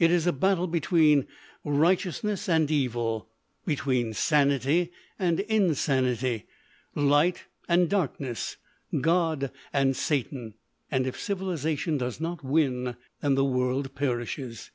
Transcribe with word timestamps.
"It 0.00 0.10
is 0.10 0.26
a 0.26 0.32
battle 0.32 0.66
between 0.66 1.28
righteousness 1.64 2.48
and 2.48 2.68
evil, 2.72 3.28
between 3.64 4.12
sanity 4.12 4.90
and 5.16 5.38
insanity, 5.38 6.46
light 6.96 7.44
and 7.68 7.88
darkness, 7.88 8.56
God 9.00 9.52
and 9.72 9.96
Satan! 9.96 10.54
And 10.90 11.06
if 11.06 11.20
civilisation 11.20 11.96
does 11.98 12.20
not 12.20 12.42
win, 12.42 12.96
then 13.20 13.36
the 13.36 13.44
world 13.44 13.94
perishes." 13.94 14.72